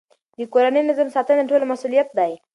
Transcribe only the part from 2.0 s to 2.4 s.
دی.